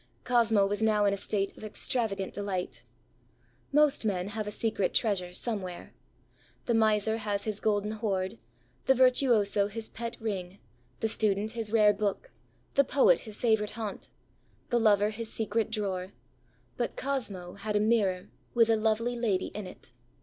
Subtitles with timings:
[0.23, 2.81] Cosmo was now in a state of extravagant delight.
[3.71, 5.93] Most men have a secret treasure somewhere.
[6.65, 8.39] The miser has his golden hoard;
[8.87, 10.57] the virtuoso his pet ring;
[11.01, 12.31] the student his rare book;
[12.73, 14.09] the poet his favourite haunt;
[14.71, 16.13] the lover his secret drawer;
[16.77, 19.91] but Cosmo had a mirror with a lovely lady in it.